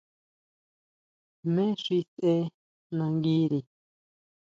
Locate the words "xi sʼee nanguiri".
1.83-3.59